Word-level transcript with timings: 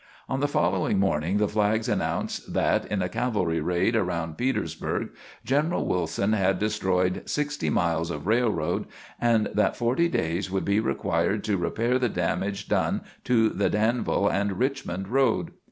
On 0.27 0.39
the 0.39 0.47
following 0.47 0.97
morning 0.97 1.37
the 1.37 1.47
flags 1.47 1.87
announced 1.87 2.55
that, 2.55 2.85
in 2.87 3.03
a 3.03 3.07
cavalry 3.07 3.59
raid 3.61 3.95
around 3.95 4.35
Petersburg, 4.35 5.09
General 5.45 5.85
Wilson 5.85 6.33
had 6.33 6.57
destroyed 6.57 7.21
sixty 7.29 7.69
miles 7.69 8.09
of 8.09 8.25
railroad, 8.25 8.87
and 9.19 9.47
that 9.53 9.75
forty 9.77 10.09
days 10.09 10.49
would 10.49 10.65
be 10.65 10.79
required 10.79 11.43
to 11.43 11.55
repair 11.55 11.99
the 11.99 12.09
damage 12.09 12.67
done 12.67 13.01
to 13.25 13.49
the 13.49 13.69
Danville 13.69 14.27
and 14.27 14.57
Richmond 14.57 15.07
road. 15.07 15.51